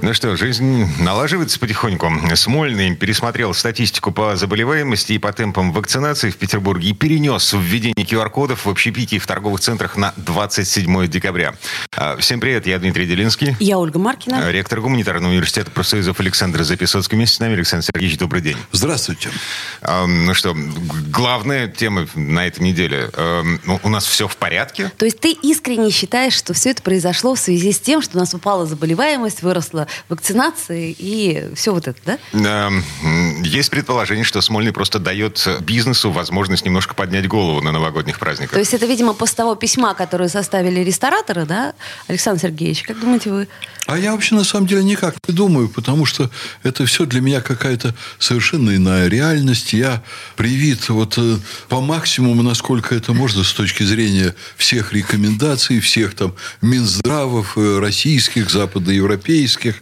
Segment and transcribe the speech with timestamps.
[0.00, 2.08] Ну что, жизнь налаживается потихоньку.
[2.34, 8.66] Смольный пересмотрел статистику по заболеваемости и по темпам вакцинации в Петербурге и перенес введение QR-кодов
[8.66, 11.54] в общепитии в торговых центрах на 27 декабря.
[11.96, 13.56] А, всем привет, я Дмитрий Делинский.
[13.58, 14.50] Я Ольга Маркина.
[14.50, 17.16] Ректор гуманитарного университета профсоюзов Александр Записоцкий.
[17.16, 18.56] Вместе с нами Александр Сергеевич, добрый день.
[18.70, 19.30] Здравствуйте.
[19.82, 20.56] А, ну что,
[21.10, 23.10] главная тема на этой неделе.
[23.14, 24.92] А, ну, у нас все в порядке?
[24.96, 28.20] То есть ты искренне считаешь, что все это произошло в связи с тем, что у
[28.20, 32.70] нас упала заболеваемость, выросла вакцинации и все вот это, да?
[33.42, 38.52] Есть предположение, что Смольный просто дает бизнесу возможность немножко поднять голову на новогодних праздниках.
[38.52, 41.74] То есть это, видимо, после того письма, которое составили рестораторы, да,
[42.06, 42.82] Александр Сергеевич?
[42.82, 43.48] Как думаете вы?
[43.86, 46.30] А я вообще на самом деле никак не думаю, потому что
[46.62, 49.72] это все для меня какая-то совершенно иная реальность.
[49.72, 50.02] Я
[50.36, 51.38] привит вот э,
[51.70, 58.50] по максимуму, насколько это можно с точки зрения всех рекомендаций, всех там Минздравов, э, российских,
[58.50, 59.77] западноевропейских.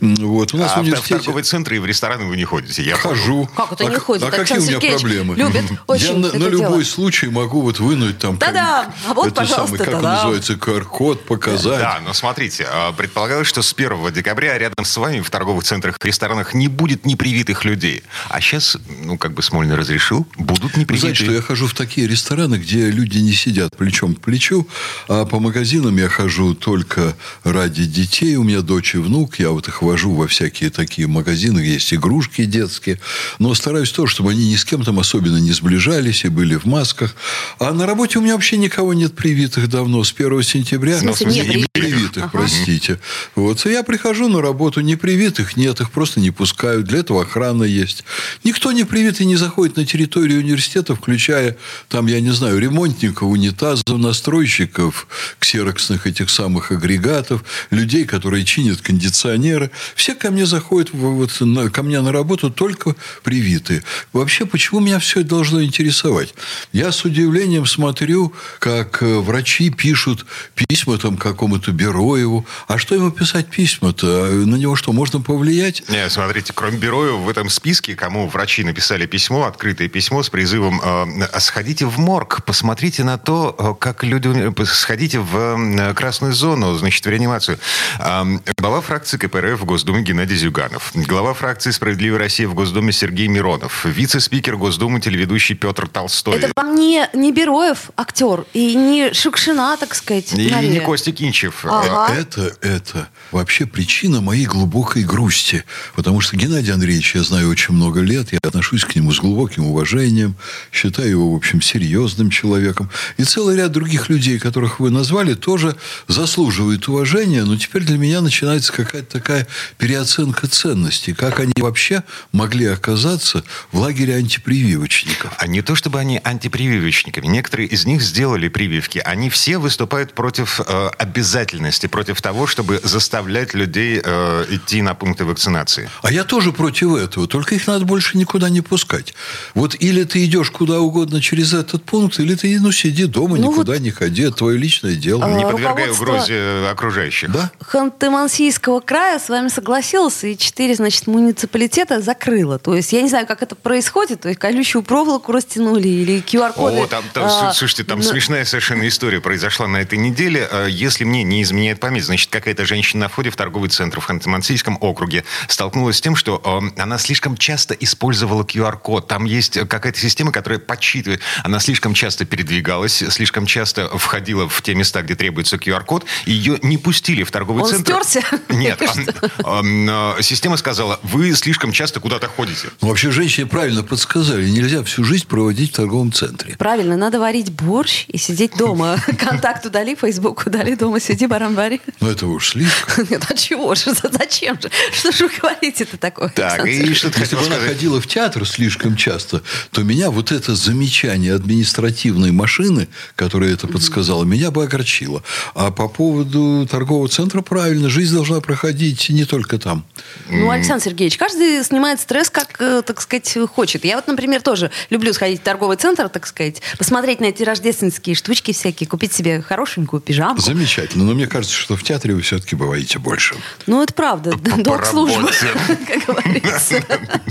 [0.00, 0.54] Вот.
[0.54, 1.14] У нас а в университете...
[1.14, 2.82] в торговые центры и в рестораны вы не ходите?
[2.82, 3.48] Я хожу.
[3.56, 4.24] Как это не а, ходит?
[4.24, 5.36] А какие у меня проблемы?
[5.36, 8.38] Любит очень Я на, на любой случай могу вот вынуть там...
[8.38, 11.80] Да-да, а вот, это пожалуйста, самый, как он называется, QR-код показать.
[11.80, 15.96] Да, но смотрите, а, предполагалось, что с 1 декабря рядом с вами в торговых центрах
[16.02, 18.02] и ресторанах не будет непривитых людей.
[18.28, 20.98] А сейчас, ну, как бы Смольный разрешил, будут непривитые.
[20.98, 24.66] Знаете, что я хожу в такие рестораны, где люди не сидят плечом к плечу,
[25.08, 28.36] а по магазинам я хожу только ради детей.
[28.36, 31.92] У меня дочь и внук, я вот их вожу во всякие такие магазины, где есть
[31.92, 32.98] игрушки детские.
[33.38, 36.64] Но стараюсь тоже, чтобы они ни с кем там особенно не сближались и были в
[36.64, 37.14] масках.
[37.58, 40.98] А на работе у меня вообще никого нет привитых давно, с 1 сентября.
[41.02, 42.30] Ну, в смысле, не привитых, ага.
[42.32, 42.98] простите.
[43.34, 43.64] Вот.
[43.66, 46.86] И я прихожу на работу, не привитых нет, их просто не пускают.
[46.86, 48.04] Для этого охрана есть.
[48.44, 51.56] Никто не привитый не заходит на территорию университета, включая,
[51.88, 55.06] там, я не знаю, ремонтников, унитазов, настройщиков,
[55.38, 58.80] ксероксных этих самых агрегатов, людей, которые чинят
[59.28, 59.70] кондиционеры.
[59.94, 61.30] Все ко мне заходят вот,
[61.72, 63.82] ко мне на работу только привитые.
[64.12, 66.34] Вообще, почему меня все это должно интересовать?
[66.72, 72.46] Я с удивлением смотрю, как э, врачи пишут письма там какому-то Бероеву.
[72.66, 74.06] А что ему писать письма-то?
[74.46, 75.82] На него что, можно повлиять?
[75.88, 80.80] Нет, смотрите, кроме Бероева в этом списке, кому врачи написали письмо, открытое письмо с призывом
[80.82, 84.28] э, «Сходите в морг, посмотрите на то, э, как люди...
[84.64, 87.58] Сходите в э, красную зону, значит, в реанимацию».
[87.98, 88.24] Э,
[88.58, 90.92] глава фракции КПРФ в Госдуме Геннадий Зюганов.
[90.94, 93.84] Глава фракции «Справедливая Россия» в Госдуме Сергей Миронов.
[93.84, 96.36] Вице-спикер Госдумы телеведущий Петр Толстой.
[96.36, 100.32] Это вам не, не Бероев актер и не Шукшина, так сказать.
[100.32, 101.64] И не Костя Кинчев.
[101.64, 102.14] Ага.
[102.14, 105.64] Это, это вообще причина моей глубокой грусти.
[105.96, 108.32] Потому что Геннадий Андреевич я знаю очень много лет.
[108.32, 110.36] Я отношусь к нему с глубоким уважением.
[110.72, 112.90] Считаю его, в общем, серьезным человеком.
[113.16, 115.74] И целый ряд других людей, которых вы назвали, тоже
[116.06, 117.44] заслуживают уважения.
[117.44, 119.46] Но теперь для меня начинается какая-то такая
[119.78, 121.14] переоценка ценностей.
[121.14, 122.02] Как они вообще
[122.32, 123.42] могли оказаться
[123.72, 125.32] в лагере антипрививочников?
[125.38, 127.26] А не то, чтобы они антипрививочниками.
[127.26, 129.00] Некоторые из них сделали прививки.
[129.04, 135.24] Они все выступают против э, обязательности, против того, чтобы заставлять людей э, идти на пункты
[135.24, 135.90] вакцинации.
[136.02, 137.26] А я тоже против этого.
[137.26, 139.14] Только их надо больше никуда не пускать.
[139.54, 143.50] Вот или ты идешь куда угодно через этот пункт, или ты ну, сиди дома, ну,
[143.50, 143.80] никуда вот...
[143.80, 144.22] не ходи.
[144.22, 145.24] Это твое личное дело.
[145.24, 147.30] А, не подвергай угрозе окружающих.
[147.32, 147.50] Да?
[147.60, 152.58] Ханты-Мансийского края с вами согласился, и четыре, значит, муниципалитета закрыло.
[152.58, 154.22] То есть я не знаю, как это происходит.
[154.22, 156.80] То есть колючую проволоку растянули или QR-коды.
[156.80, 158.04] О, там, там, а, слушайте, там но...
[158.04, 160.48] смешная совершенно история произошла на этой неделе.
[160.50, 164.08] А, если мне не изменяет память, значит, какая-то женщина на входе в торговый центр в
[164.08, 169.06] Ханты-Мансийском округе столкнулась с тем, что э, она слишком часто использовала QR-код.
[169.06, 171.20] Там есть какая-то система, которая подсчитывает.
[171.44, 176.04] Она слишком часто передвигалась, слишком часто входила в те места, где требуется QR-код.
[176.26, 178.02] Ее не пустили в торговый Он центр.
[178.02, 178.40] Стерся?
[178.48, 178.80] Нет.
[178.96, 182.68] Э, система сказала, вы слишком часто куда-то ходите.
[182.80, 184.48] Ну, вообще, женщине правильно подсказали.
[184.48, 186.56] Нельзя всю жизнь проводить в торговом центре.
[186.58, 186.96] Правильно.
[186.96, 188.98] Надо варить борщ и сидеть дома.
[189.18, 191.80] Контакт удали, Фейсбук удали, дома сиди, баран вари.
[192.00, 193.06] Ну, это уж слишком.
[193.10, 193.92] Нет, а чего же?
[193.92, 194.70] Зачем же?
[194.92, 196.30] Что же вы говорите-то такое?
[196.30, 200.54] Так, и что Если бы она ходила в театр слишком часто, то меня вот это
[200.54, 205.22] замечание административной машины, которая это подсказала, меня бы огорчило.
[205.54, 209.84] А по поводу торгового центра, правильно, жизнь должна проходить происходить не только там.
[210.28, 213.84] Ну, Александр Сергеевич, каждый снимает стресс, как, э, так сказать, хочет.
[213.84, 218.14] Я вот, например, тоже люблю сходить в торговый центр, так сказать, посмотреть на эти рождественские
[218.14, 220.42] штучки всякие, купить себе хорошенькую пижамку.
[220.42, 221.04] Замечательно.
[221.04, 223.36] Но мне кажется, что в театре вы все-таки бываете больше.
[223.66, 224.32] Ну, это правда.
[224.36, 225.30] Долг службы,
[225.86, 226.82] как говорится.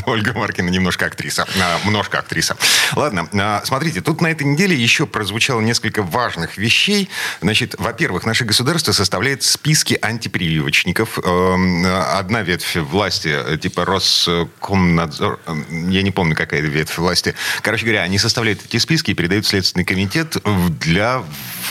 [0.06, 1.46] Ольга Маркина немножко актриса.
[1.62, 2.58] А, немножко актриса.
[2.96, 7.10] Ладно, а, смотрите, тут на этой неделе еще прозвучало несколько важных вещей.
[7.42, 11.20] Значит, во-первых, наше государство составляет списки антипрививочников.
[11.28, 17.36] Эм, одна ветвь власти, э, типа Роскомнадзор, эм, я не помню, какая ветвь власти.
[17.62, 20.38] Короче говоря, они составляют эти списки и передают в Следственный комитет
[20.80, 21.24] для...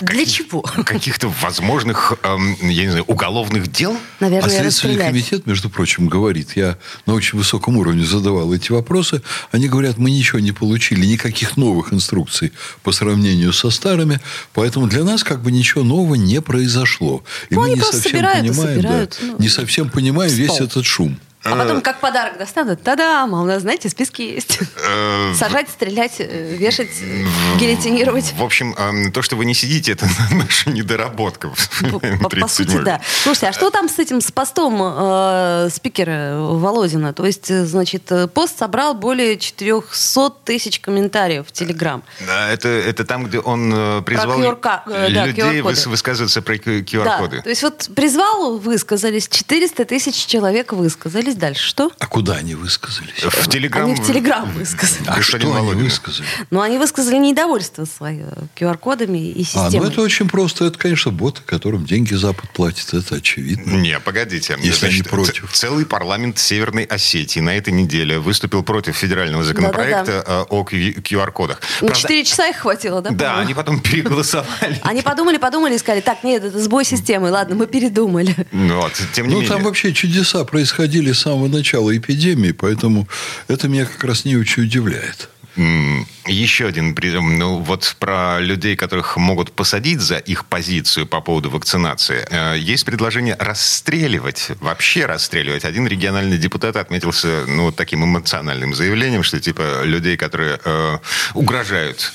[0.02, 0.60] Для чего?
[0.60, 3.96] Каких-то возможных, эм, я не знаю, уголовных дел?
[4.20, 6.76] Наверное, а Следственный комитет, между прочим, говорит, я
[7.06, 9.22] на очень высоком уровне задавал эти вопросы,
[9.52, 14.20] они говорят, мы ничего не получили, никаких новых инструкций по сравнению со старыми,
[14.52, 17.24] поэтому для нас как бы ничего нового не произошло.
[17.48, 21.18] И ну, мы не совсем понимаем, собирают, да, ну, не совсем понимаем весь этот шум.
[21.52, 22.82] А потом как подарок достанут.
[22.82, 23.34] Та-дам!
[23.34, 24.58] А у нас, знаете, списки есть.
[24.76, 26.90] Э, Сажать, стрелять, э, вешать,
[27.58, 28.32] гильотинировать.
[28.36, 31.50] В общем, эм, то, что вы не сидите, это наша недоработка.
[32.30, 33.00] По сути, да.
[33.22, 37.12] Слушайте, а что там с этим, с постом э, спикера Володина?
[37.12, 42.02] То есть, значит, пост собрал более 400 тысяч комментариев в Телеграм.
[42.26, 47.42] Да, это, это там, где он призвал людей высказываться про QR-коды.
[47.42, 51.66] То есть, вот призвал, высказались, 400 тысяч человек высказались дальше?
[51.66, 51.90] Что?
[51.98, 53.22] А куда они высказались?
[53.22, 53.86] В Телеграм.
[53.86, 55.06] Они в Телеграм высказались.
[55.06, 56.26] А что они высказали?
[56.50, 59.68] Ну, они высказали недовольство свое QR-кодами и системой.
[59.68, 60.64] А, ну это очень просто.
[60.66, 62.94] Это, конечно, боты, которым деньги Запад платит.
[62.94, 63.72] Это очевидно.
[63.72, 64.56] Не, погодите.
[64.58, 65.52] Если Значит, они против.
[65.52, 70.42] Целый парламент Северной Осетии на этой неделе выступил против федерального законопроекта да.
[70.42, 71.60] о QR-кодах.
[71.80, 73.10] На 4 часа их хватило, да?
[73.10, 74.80] Да, они потом переголосовали.
[74.82, 77.30] Они подумали, подумали и сказали, так, нет, это сбой системы.
[77.30, 78.34] Ладно, мы передумали.
[78.52, 78.82] Ну,
[79.12, 79.52] тем не ну, менее.
[79.52, 83.08] там вообще чудеса происходили с самого начала эпидемии, поэтому
[83.48, 85.28] это меня как раз не очень удивляет.
[86.26, 86.94] Еще один,
[87.38, 92.26] ну вот про людей, которых могут посадить за их позицию по поводу вакцинации.
[92.30, 95.64] Э, есть предложение расстреливать, вообще расстреливать.
[95.64, 100.98] Один региональный депутат отметился ну, таким эмоциональным заявлением, что типа людей, которые э,
[101.34, 102.12] угрожают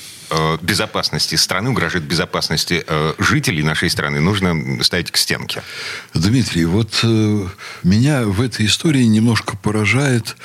[0.60, 5.62] безопасности страны, угрожает безопасности э, жителей нашей страны, нужно ставить к стенке.
[6.14, 7.46] Дмитрий, вот э,
[7.82, 10.36] меня в этой истории немножко поражает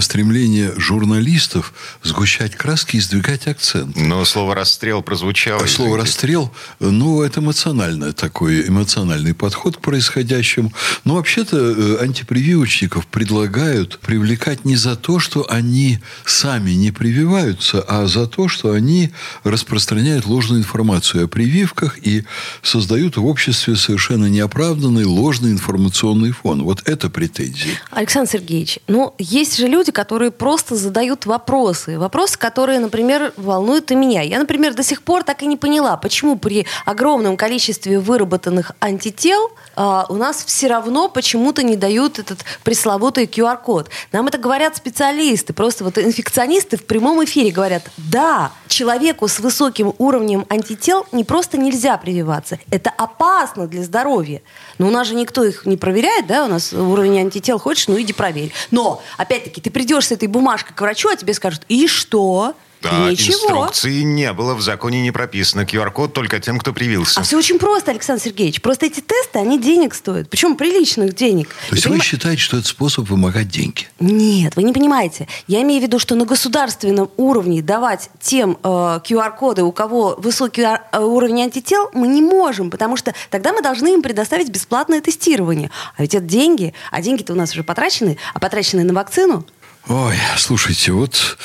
[0.00, 3.96] стремление журналистов сгущать краски и сдвигать акцент.
[3.96, 5.66] Но слово «расстрел» прозвучало.
[5.66, 10.72] Слово «расстрел», ну, это эмоциональный такой эмоциональный подход к происходящему.
[11.04, 18.26] Но вообще-то антипрививочников предлагают привлекать не за то, что они сами не прививаются, а за
[18.26, 22.24] то, что они распространяют ложную информацию о прививках и
[22.62, 26.62] создают в обществе совершенно неоправданный ложный информационный фон.
[26.62, 27.78] Вот это претензии.
[27.90, 31.98] Александр Сергеевич, ну, есть же люди, которые просто задают вопросы.
[31.98, 34.22] Вопросы, которые, например, волнуют и меня.
[34.22, 39.50] Я, например, до сих пор так и не поняла, почему при огромном количестве выработанных антител
[39.76, 43.90] а, у нас все равно почему-то не дают этот пресловутый QR-код.
[44.12, 49.38] Нам это говорят специалисты, просто вот инфекционисты в прямом эфире говорят, да, человеку человеку с
[49.38, 52.58] высоким уровнем антител не просто нельзя прививаться.
[52.70, 54.42] Это опасно для здоровья.
[54.78, 56.44] Но у нас же никто их не проверяет, да?
[56.44, 58.52] У нас уровень антител хочешь, ну иди проверь.
[58.70, 62.54] Но, опять-таки, ты придешь с этой бумажкой к врачу, а тебе скажут, и что?
[62.84, 63.34] Да, Ничего.
[63.34, 65.62] инструкции не было, в законе не прописано.
[65.62, 67.20] QR-код только тем, кто привился.
[67.20, 68.60] А все очень просто, Александр Сергеевич.
[68.60, 70.28] Просто эти тесты, они денег стоят.
[70.28, 71.48] Причем приличных денег.
[71.68, 72.02] То есть вы поним...
[72.02, 73.86] считаете, что это способ вымогать деньги?
[74.00, 75.28] Нет, вы не понимаете.
[75.46, 80.62] Я имею в виду, что на государственном уровне давать тем э, QR-коды, у кого высокий
[80.62, 85.70] э, уровень антител, мы не можем, потому что тогда мы должны им предоставить бесплатное тестирование.
[85.96, 89.46] А ведь это деньги, а деньги-то у нас уже потрачены, а потрачены на вакцину
[89.88, 91.36] Ой, слушайте, вот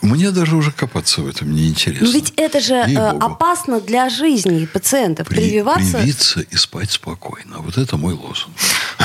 [0.00, 2.06] мне даже уже копаться в этом неинтересно.
[2.06, 5.26] Но ведь это же э, опасно для жизни пациентов.
[5.26, 5.98] При, прививаться...
[5.98, 7.58] Привиться и спать спокойно.
[7.58, 8.54] Вот это мой лозунг.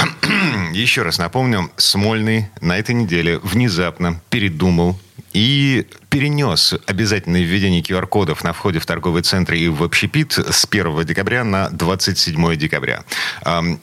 [0.73, 4.99] Еще раз напомню, Смольный на этой неделе внезапно передумал
[5.33, 11.03] и перенес обязательное введение QR-кодов на входе в торговые центры и в общепит с 1
[11.03, 13.03] декабря на 27 декабря.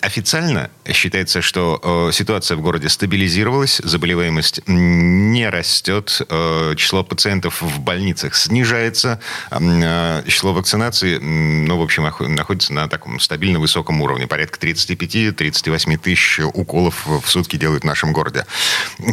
[0.00, 7.80] Официально считается, что э, ситуация в городе стабилизировалась, заболеваемость не растет, э, число пациентов в
[7.80, 9.20] больницах снижается,
[9.50, 14.26] э, число вакцинации, ну, в общем, находится на таком стабильно высоком уровне.
[14.26, 18.46] Порядка 35-38 тысяч уколов в сутки делают в нашем городе.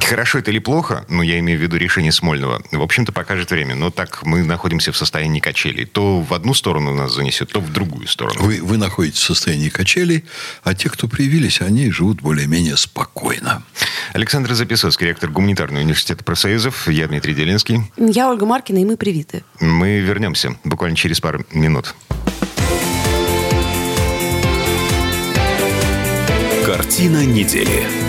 [0.07, 1.03] Хорошо это или плохо?
[1.09, 2.63] Ну, я имею в виду решение Смольного.
[2.71, 3.75] В общем это покажет время.
[3.75, 5.85] Но так мы находимся в состоянии качелей.
[5.85, 8.39] То в одну сторону нас занесет, то в другую сторону.
[8.41, 10.25] Вы, вы находитесь в состоянии качелей,
[10.63, 13.63] а те, кто привились, они живут более-менее спокойно.
[14.13, 16.87] Александр Записовский, ректор Гуманитарного университета профсоюзов.
[16.87, 17.81] Я Дмитрий Делинский.
[17.97, 19.43] Я Ольга Маркина, и мы привиты.
[19.59, 21.95] Мы вернемся буквально через пару минут.
[26.65, 28.08] Картина недели.